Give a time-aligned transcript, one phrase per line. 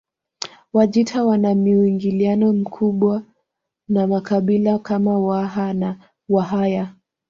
[0.73, 3.23] Wajita wana muingiliano mkubwa
[3.87, 5.97] na makabila kama Waha na
[6.29, 6.93] Wahaya